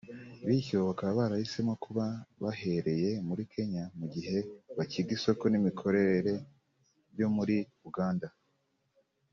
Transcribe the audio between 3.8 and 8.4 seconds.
mu gihe bacyiga isoko n’imikorere byo muri Uganda